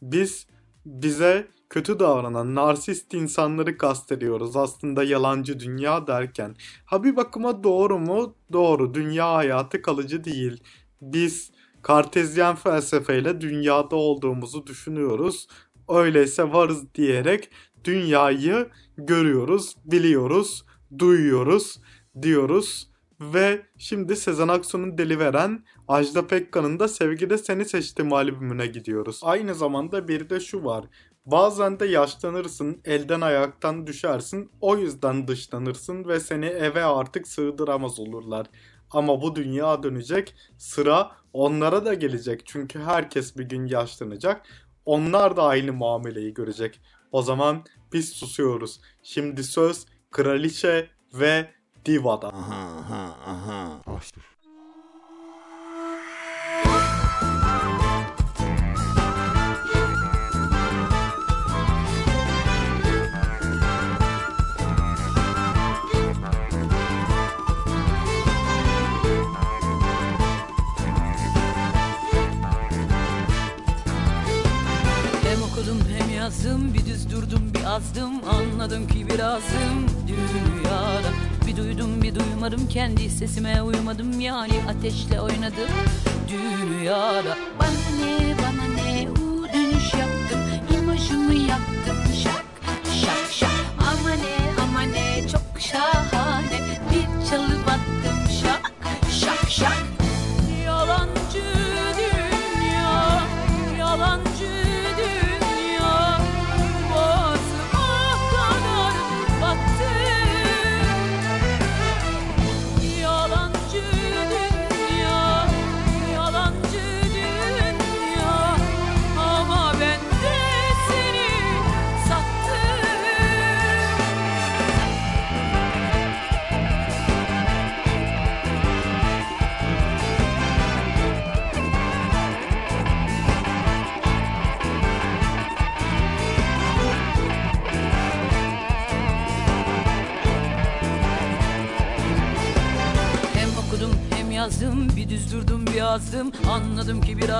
Biz 0.03 0.47
bize 0.87 1.49
kötü 1.71 1.99
davranan 1.99 2.55
narsist 2.55 3.15
insanları 3.15 3.79
kastediyoruz 3.79 4.57
aslında 4.57 5.05
yalancı 5.05 5.61
dünya 5.61 6.07
derken. 6.07 6.57
Ha 6.85 7.05
bir 7.05 7.17
bakıma 7.17 7.65
doğru 7.65 7.99
mu? 7.99 8.35
Doğru. 8.53 8.95
Dünya 8.95 9.35
hayatı 9.35 9.83
kalıcı 9.83 10.25
değil. 10.25 10.63
Biz 11.01 11.51
kartezyen 11.83 12.57
felsefeyle 12.57 13.41
dünyada 13.41 13.97
olduğumuzu 13.97 14.67
düşünüyoruz. 14.67 15.47
Öyleyse 15.89 16.53
varız 16.53 16.95
diyerek 16.95 17.51
dünyayı 17.85 18.69
görüyoruz, 18.99 19.77
biliyoruz, 19.85 20.65
duyuyoruz, 20.99 21.81
diyoruz. 22.23 22.91
Ve 23.21 23.67
şimdi 23.79 24.17
Sezen 24.17 24.49
Aksu'nun 24.49 24.99
Deli 24.99 25.19
Veren, 25.19 25.65
Ajda 25.89 26.27
Pekkan'ın 26.27 26.81
da 26.81 26.89
Sevgide 26.89 27.39
Seni 27.39 27.65
Seçtim 27.65 28.13
albümüne 28.13 28.67
gidiyoruz. 28.67 29.21
Aynı 29.23 29.55
zamanda 29.55 30.09
bir 30.09 30.31
de 30.31 30.41
şu 30.41 30.65
var. 30.65 30.85
Bazen 31.27 31.81
de 31.81 31.87
yaşlanırsın, 31.87 32.81
elden 32.85 33.21
ayaktan 33.21 33.87
düşersin, 33.87 34.51
o 34.61 34.77
yüzden 34.77 35.29
dışlanırsın 35.29 36.09
ve 36.09 36.21
seni 36.21 36.47
eve 36.47 36.85
artık 36.85 37.29
sığdıramaz 37.29 38.01
olurlar. 38.01 38.47
Ama 38.91 39.23
bu 39.23 39.37
dünya 39.37 39.83
dönecek, 39.83 40.35
sıra 40.59 41.11
onlara 41.33 41.85
da 41.85 41.95
gelecek 41.95 42.43
çünkü 42.47 42.81
herkes 42.81 43.37
bir 43.37 43.45
gün 43.45 43.67
yaşlanacak. 43.67 44.47
Onlar 44.85 45.37
da 45.37 45.43
aynı 45.43 45.73
muameleyi 45.73 46.35
görecek. 46.35 46.81
O 47.13 47.23
zaman 47.23 47.65
biz 47.93 48.13
susuyoruz. 48.13 48.81
Şimdi 49.03 49.45
söz 49.45 49.87
kraliçe 50.11 50.91
ve 51.15 51.51
divada. 51.85 52.29
Aha 52.29 52.79
aha 52.79 53.17
aha. 53.27 53.83
Hoş. 53.87 54.13
Durdum 77.77 77.77
bir 77.77 77.77
azdım 77.77 78.13
Anladım 78.29 78.89
ki 78.89 79.07
birazım 79.09 79.87
dünyada. 80.09 81.11
Bir 81.47 81.57
duydum 81.57 82.03
bir 82.03 82.15
duymadım 82.15 82.69
Kendi 82.69 83.11
sesime 83.11 83.63
uymadım. 83.63 84.21
Yani 84.21 84.53
ateşle 84.69 85.21
oynadım 85.21 85.71
dünyada. 86.29 87.37
Bana 87.59 87.69
ne 88.01 88.37
bana 88.39 88.75
ne 88.75 89.09
u 89.11 89.45
dönüş 89.55 89.95
yaptım. 89.95 90.41
İmajımı 90.79 91.35
yaktım 91.35 91.97
şak 92.23 92.45
şak 93.01 93.33
şak. 93.33 93.51
Ama 93.79 94.11
ne 94.11 94.63
ama 94.63 94.81
ne 94.81 95.29
çok 95.29 95.61
şahane. 95.61 96.61
Bir 96.91 97.31
çalıp 97.31 97.69
attım 97.69 98.19
şak 98.43 98.73
şak 99.11 99.51
şak 99.51 100.06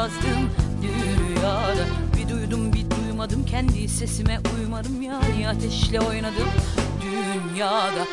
Birazdım 0.07 0.51
dünyada. 0.83 1.87
Bir 2.17 2.29
duydum 2.29 2.73
bir 2.73 2.91
duymadım. 2.91 3.45
Kendi 3.47 3.89
sesime 3.89 4.41
uymadım. 4.59 5.03
Yani 5.03 5.49
ateşle 5.49 6.01
oynadım 6.01 6.49
dünyada 7.03 8.06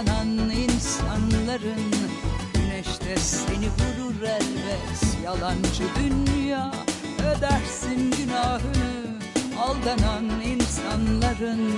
yanan 0.00 0.50
insanların 0.50 1.92
Güneşte 2.54 3.16
seni 3.16 3.66
vurur 3.66 4.22
elbet. 4.22 5.24
Yalancı 5.24 5.84
dünya 5.96 6.72
Ödersin 7.18 8.10
günahını. 8.10 9.18
Aldanan 9.58 10.24
insanların 10.40 11.72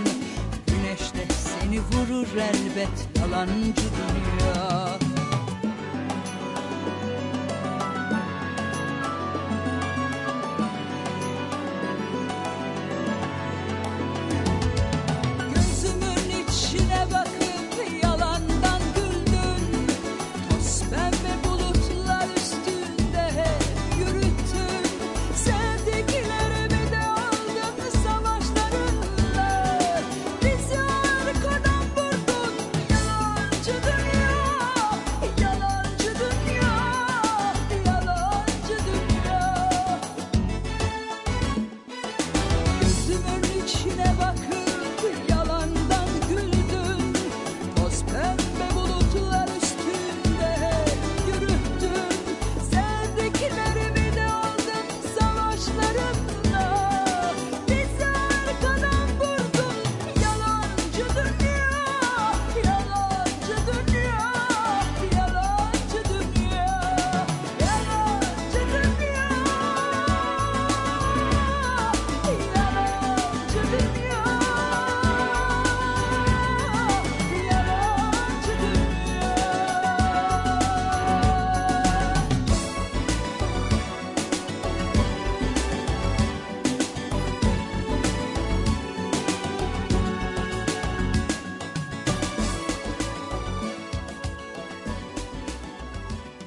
Güneşte 0.66 1.27
seni 1.35 1.81
vurur 1.81 2.37
elbet. 2.37 3.09
Yalancı 3.20 3.83
dünya. 3.83 5.01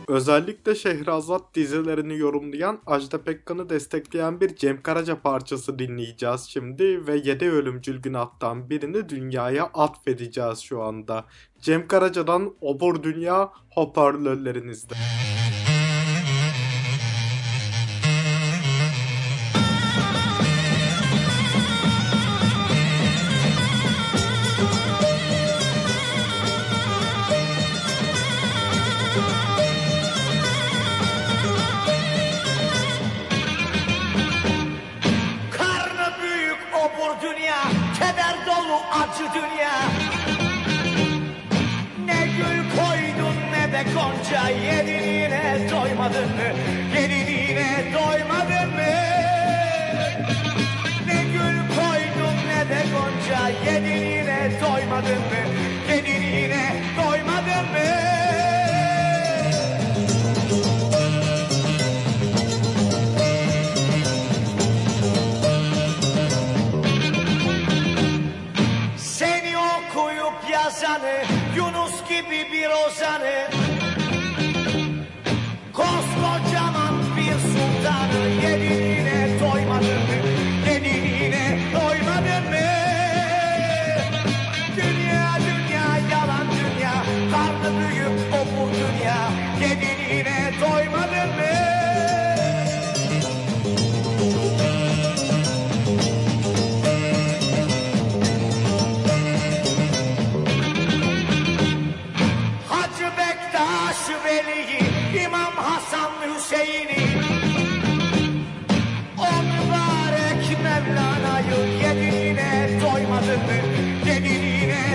Özellikle 0.07 0.75
Şehrazat 0.75 1.55
dizilerini 1.55 2.17
yorumlayan, 2.17 2.79
Ajda 2.85 3.23
Pekkan'ı 3.23 3.69
destekleyen 3.69 4.41
bir 4.41 4.55
Cem 4.55 4.81
Karaca 4.81 5.21
parçası 5.21 5.79
dinleyeceğiz 5.79 6.41
şimdi 6.41 7.07
ve 7.07 7.15
7 7.17 7.51
ölümcül 7.51 8.01
günahtan 8.01 8.69
birini 8.69 9.09
dünyaya 9.09 9.65
atfedeceğiz 9.73 10.59
şu 10.59 10.81
anda. 10.81 11.25
Cem 11.59 11.87
Karaca'dan 11.87 12.53
Obur 12.61 13.03
Dünya 13.03 13.51
hoparlörlerinizde. 13.73 14.95
Gonca, 44.45 44.49
yediğine 44.49 45.69
doymadın 45.71 46.29
mı? 46.29 46.49
Yediğine 46.95 47.93
doymadın 47.93 48.69
mı? 48.69 48.93
Ne 51.07 51.23
gül 51.23 51.57
koydun 51.75 52.37
ne 52.47 52.69
de 52.69 52.83
gonca, 52.93 53.49
yediğine 53.71 54.51
doymadın 54.61 55.19
mı? 55.19 55.64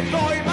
Yediğine 0.01 0.50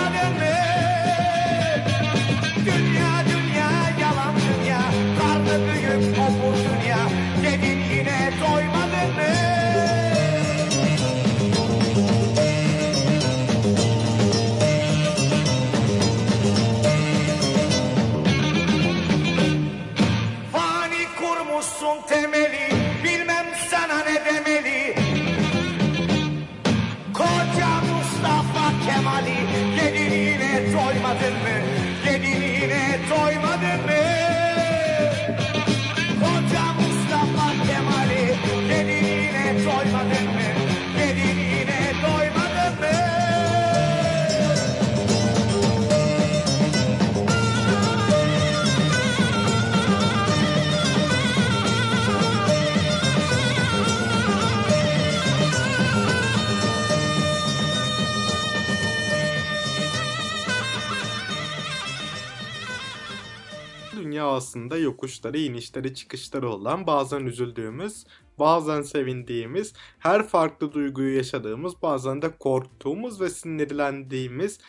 aslında 64.38 64.78
yokuşları, 64.78 65.38
inişleri, 65.38 65.94
çıkışları 65.94 66.50
olan, 66.50 66.88
bazen 66.88 67.26
üzüldüğümüz, 67.26 68.06
bazen 68.40 68.82
sevindiğimiz, 68.82 69.74
her 70.00 70.28
farklı 70.28 70.74
duyguyu 70.74 71.18
yaşadığımız, 71.18 71.82
bazen 71.82 72.22
de 72.22 72.38
korktuğumuz 72.38 73.22
ve 73.22 73.30
sinirlendiğimiz, 73.30 74.60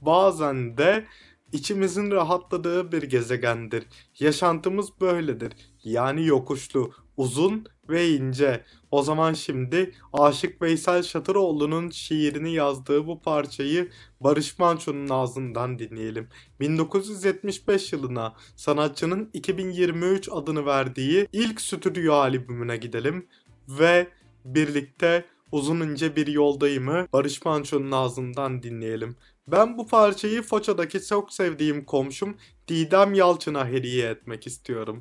bazen 0.00 0.78
de 0.78 1.04
içimizin 1.52 2.10
rahatladığı 2.10 2.92
bir 2.92 3.02
gezegendir. 3.02 3.84
Yaşantımız 4.20 5.00
böyledir. 5.00 5.52
Yani 5.84 6.26
yokuşlu, 6.26 6.92
uzun 7.16 7.66
ve 7.88 8.08
ince. 8.08 8.64
O 8.90 9.02
zaman 9.02 9.32
şimdi 9.32 9.94
Aşık 10.12 10.62
Veysel 10.62 11.02
Şatıroğlu'nun 11.02 11.90
şiirini 11.90 12.54
yazdığı 12.54 13.06
bu 13.06 13.20
parçayı 13.20 13.90
Barış 14.20 14.58
Manço'nun 14.58 15.08
ağzından 15.08 15.78
dinleyelim. 15.78 16.28
1975 16.60 17.92
yılına 17.92 18.34
sanatçının 18.56 19.30
2023 19.32 20.28
adını 20.32 20.66
verdiği 20.66 21.28
ilk 21.32 21.60
stüdyo 21.60 22.14
albümüne 22.14 22.76
gidelim 22.76 23.26
ve 23.68 24.08
birlikte 24.44 25.24
Uzun 25.52 25.80
ince 25.80 26.16
bir 26.16 26.26
yoldayımı 26.26 27.06
Barış 27.12 27.44
Manço'nun 27.44 27.90
ağzından 27.90 28.62
dinleyelim. 28.62 29.16
Ben 29.48 29.78
bu 29.78 29.86
parçayı 29.86 30.42
Foça'daki 30.42 31.06
çok 31.06 31.32
sevdiğim 31.32 31.84
komşum 31.84 32.36
Didem 32.68 33.14
Yalçın'a 33.14 33.68
hediye 33.68 34.10
etmek 34.10 34.46
istiyorum. 34.46 35.00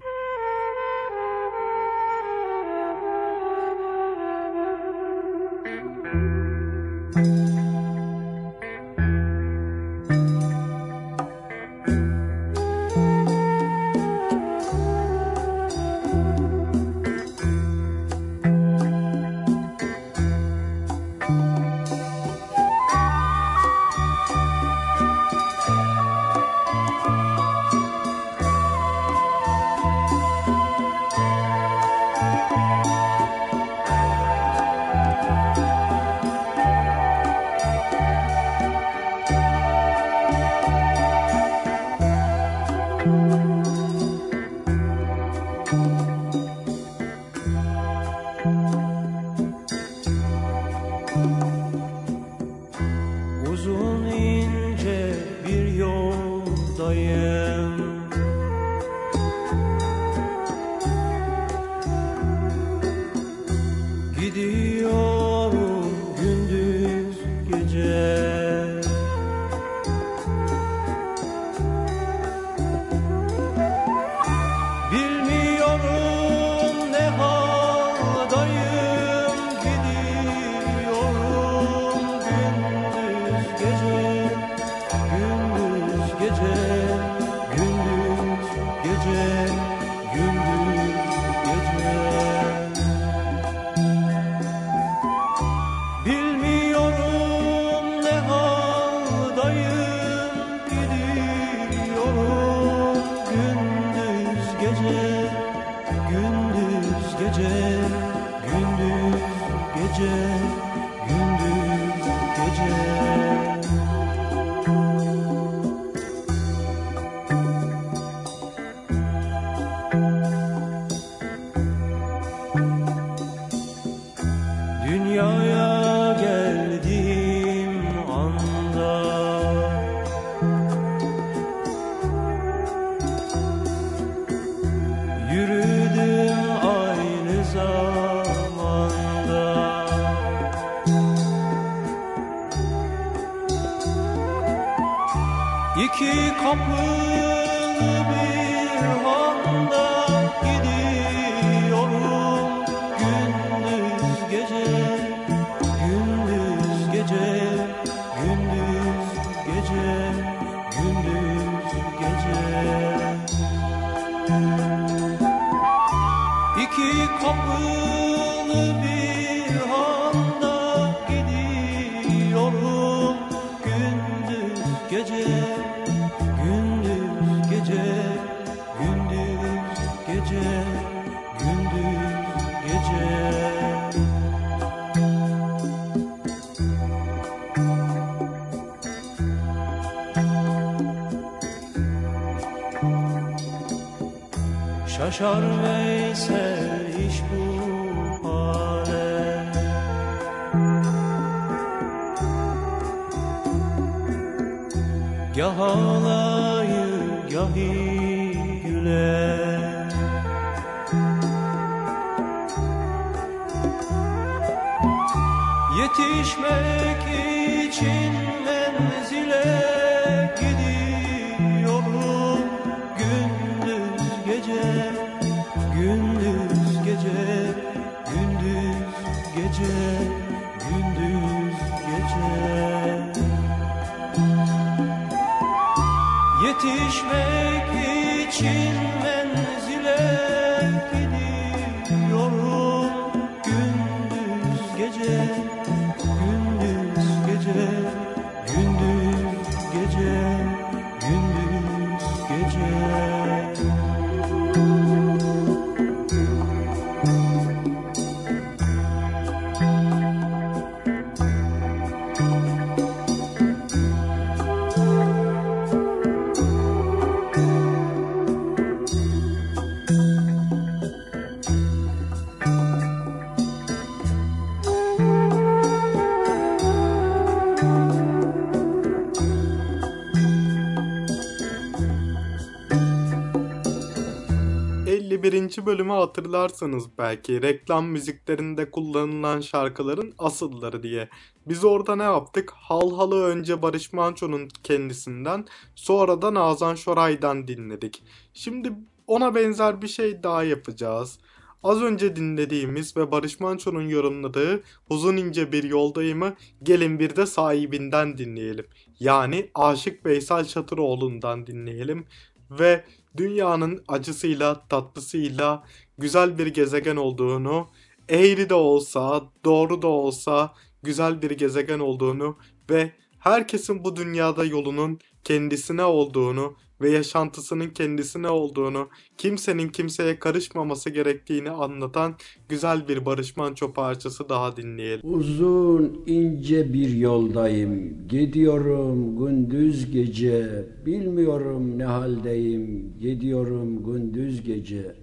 bölümü 285.65 285.91
hatırlarsanız 285.91 286.97
belki 286.97 287.41
reklam 287.41 287.85
müziklerinde 287.85 288.71
kullanılan 288.71 289.41
şarkıların 289.41 290.13
asılları 290.17 290.83
diye. 290.83 291.09
Biz 291.45 291.65
orada 291.65 291.95
ne 291.95 292.03
yaptık? 292.03 292.51
Hal 292.55 292.95
halı 292.95 293.23
önce 293.23 293.61
Barış 293.61 293.93
Manço'nun 293.93 294.49
kendisinden 294.63 295.45
sonra 295.75 296.21
da 296.21 296.33
Nazan 296.33 296.75
Şoray'dan 296.75 297.47
dinledik. 297.47 298.03
Şimdi 298.33 298.73
ona 299.07 299.35
benzer 299.35 299.81
bir 299.81 299.87
şey 299.87 300.23
daha 300.23 300.43
yapacağız. 300.43 301.19
Az 301.63 301.81
önce 301.81 302.15
dinlediğimiz 302.15 302.97
ve 302.97 303.11
Barış 303.11 303.39
Manço'nun 303.39 303.87
yorumladığı 303.87 304.63
Uzun 304.89 305.17
ince 305.17 305.51
bir 305.51 305.63
yoldayımı 305.63 306.35
gelin 306.63 306.99
bir 306.99 307.15
de 307.15 307.25
sahibinden 307.25 308.17
dinleyelim. 308.17 308.65
Yani 308.99 309.49
Aşık 309.55 310.05
Veysel 310.05 310.45
Çatıroğlu'ndan 310.45 311.47
dinleyelim 311.47 312.05
ve 312.51 312.83
dünyanın 313.17 313.83
acısıyla 313.87 314.67
tatlısıyla 314.67 315.63
güzel 315.97 316.37
bir 316.37 316.47
gezegen 316.47 316.95
olduğunu, 316.95 317.67
eğri 318.09 318.49
de 318.49 318.53
olsa, 318.53 319.23
doğru 319.45 319.81
da 319.81 319.87
olsa 319.87 320.53
güzel 320.83 321.21
bir 321.21 321.31
gezegen 321.31 321.79
olduğunu 321.79 322.37
ve 322.69 322.91
herkesin 323.19 323.83
bu 323.83 323.95
dünyada 323.95 324.45
yolunun 324.45 324.99
kendisine 325.23 325.83
olduğunu 325.83 326.55
ve 326.83 326.89
yaşantısının 326.89 327.69
kendisine 327.69 328.29
olduğunu, 328.29 328.89
kimsenin 329.17 329.69
kimseye 329.69 330.19
karışmaması 330.19 330.89
gerektiğini 330.89 331.49
anlatan 331.49 332.15
güzel 332.49 332.87
bir 332.87 333.05
Barış 333.05 333.37
Manço 333.37 333.73
parçası 333.73 334.29
daha 334.29 334.57
dinleyelim. 334.57 335.13
Uzun 335.13 336.03
ince 336.05 336.73
bir 336.73 336.89
yoldayım, 336.89 338.07
gidiyorum 338.07 339.17
gündüz 339.17 339.91
gece, 339.91 340.65
bilmiyorum 340.85 341.77
ne 341.77 341.85
haldeyim, 341.85 342.93
gidiyorum 342.99 343.83
gündüz 343.85 344.43
gece. 344.43 344.95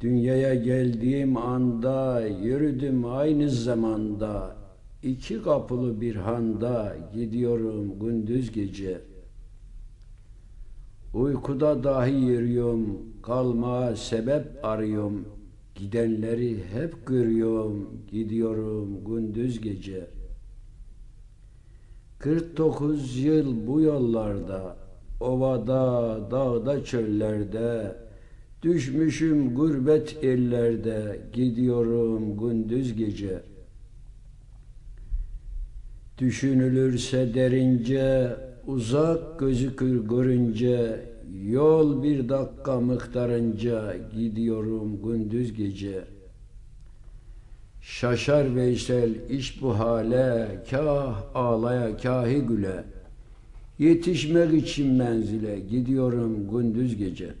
Dünyaya 0.00 0.54
geldiğim 0.54 1.36
anda, 1.36 2.26
yürüdüm 2.26 3.04
aynı 3.04 3.50
zamanda, 3.50 4.56
iki 5.02 5.42
kapılı 5.42 6.00
bir 6.00 6.16
handa, 6.16 6.96
gidiyorum 7.14 7.98
gündüz 8.00 8.52
gece. 8.52 9.00
Uykuda 11.14 11.84
dahi 11.84 12.14
yürüyorum, 12.14 12.98
kalma 13.22 13.96
sebep 13.96 14.64
arıyorum. 14.64 15.28
Gidenleri 15.74 16.64
hep 16.72 17.06
görüyorum, 17.06 17.88
gidiyorum 18.10 19.04
gündüz 19.04 19.60
gece. 19.60 20.06
49 22.18 23.16
yıl 23.16 23.66
bu 23.66 23.80
yollarda, 23.80 24.76
ovada, 25.20 26.18
dağda, 26.30 26.84
çöllerde, 26.84 27.96
düşmüşüm 28.62 29.54
gurbet 29.54 30.24
ellerde, 30.24 31.20
gidiyorum 31.32 32.36
gündüz 32.36 32.96
gece. 32.96 33.42
Düşünülürse 36.18 37.34
derince, 37.34 38.36
uzak 38.66 39.38
gözükür 39.38 40.08
görünce, 40.08 41.00
yol 41.46 42.02
bir 42.02 42.28
dakika 42.28 42.80
miktarınca, 42.80 43.96
gidiyorum 44.16 45.02
gündüz 45.02 45.54
gece. 45.54 46.04
Şaşar 47.80 48.56
Veysel 48.56 49.10
iş 49.30 49.62
bu 49.62 49.78
hale, 49.78 50.62
kah 50.70 51.22
ağlaya 51.34 51.96
kahi 51.96 52.40
güle. 52.40 52.84
Yetişmek 53.78 54.54
için 54.62 54.94
menzile, 54.94 55.60
gidiyorum 55.60 56.50
gündüz 56.50 56.96
gece. 56.96 57.34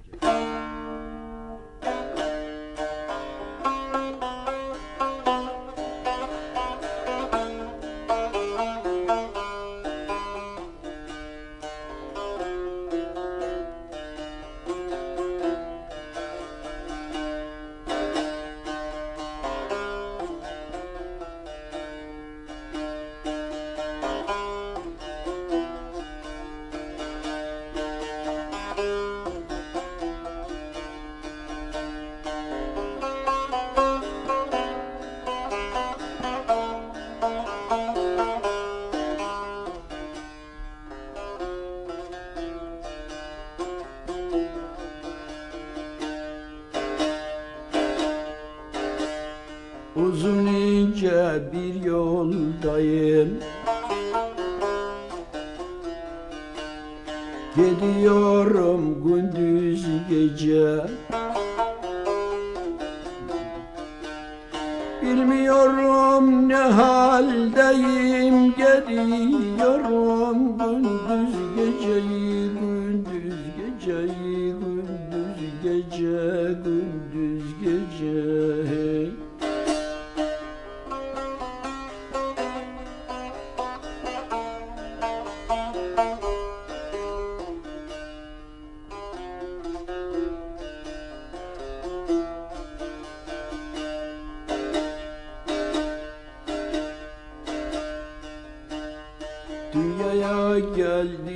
Dünyaya 100.94 101.33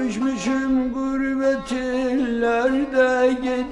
Düşmüşüm 0.00 0.92
gurbet 0.92 1.72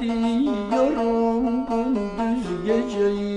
Gidiyorum 0.00 1.66
gündüz 1.66 2.46
geceyi 2.66 3.27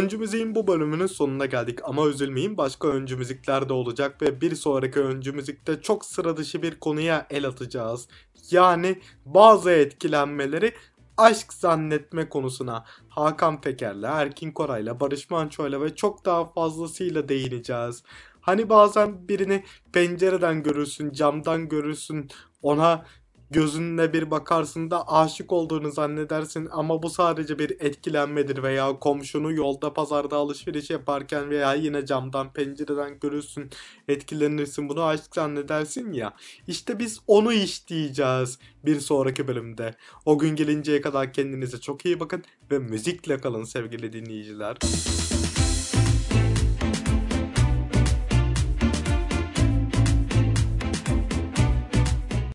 Öncü 0.00 0.18
müziğin 0.18 0.54
bu 0.54 0.66
bölümünün 0.66 1.06
sonuna 1.06 1.46
geldik 1.46 1.78
ama 1.84 2.06
üzülmeyin 2.06 2.56
başka 2.56 2.88
öncü 2.88 3.16
müzikler 3.16 3.68
de 3.68 3.72
olacak 3.72 4.22
ve 4.22 4.40
bir 4.40 4.54
sonraki 4.54 5.00
öncü 5.00 5.32
müzikte 5.32 5.80
çok 5.82 6.04
sıra 6.04 6.36
dışı 6.36 6.62
bir 6.62 6.80
konuya 6.80 7.26
el 7.30 7.46
atacağız. 7.46 8.08
Yani 8.50 9.00
bazı 9.24 9.70
etkilenmeleri 9.70 10.74
aşk 11.16 11.52
zannetme 11.52 12.28
konusuna 12.28 12.84
Hakan 13.08 13.60
Peker'le, 13.60 14.04
Erkin 14.04 14.52
Koray'la, 14.52 15.00
Barış 15.00 15.30
Manço'yla 15.30 15.80
ve 15.80 15.94
çok 15.94 16.24
daha 16.24 16.52
fazlasıyla 16.52 17.28
değineceğiz. 17.28 18.02
Hani 18.40 18.68
bazen 18.68 19.28
birini 19.28 19.64
pencereden 19.92 20.62
görürsün, 20.62 21.12
camdan 21.12 21.68
görürsün, 21.68 22.28
ona 22.62 23.04
gözünle 23.50 24.12
bir 24.12 24.30
bakarsın 24.30 24.90
da 24.90 25.08
aşık 25.08 25.52
olduğunu 25.52 25.90
zannedersin. 25.90 26.68
Ama 26.72 27.02
bu 27.02 27.10
sadece 27.10 27.58
bir 27.58 27.70
etkilenmedir 27.70 28.62
veya 28.62 28.98
komşunu 28.98 29.52
yolda 29.52 29.92
pazarda 29.92 30.36
alışveriş 30.36 30.90
yaparken 30.90 31.50
veya 31.50 31.74
yine 31.74 32.06
camdan 32.06 32.52
pencereden 32.52 33.18
görürsün 33.20 33.70
etkilenirsin. 34.08 34.88
Bunu 34.88 35.02
aşk 35.02 35.34
zannedersin 35.34 36.12
ya. 36.12 36.34
İşte 36.66 36.98
biz 36.98 37.20
onu 37.26 37.52
işleyeceğiz 37.52 38.58
bir 38.84 39.00
sonraki 39.00 39.48
bölümde. 39.48 39.94
O 40.24 40.38
gün 40.38 40.56
gelinceye 40.56 41.00
kadar 41.00 41.32
kendinize 41.32 41.80
çok 41.80 42.06
iyi 42.06 42.20
bakın 42.20 42.44
ve 42.70 42.78
müzikle 42.78 43.38
kalın 43.38 43.64
sevgili 43.64 44.12
dinleyiciler. 44.12 44.76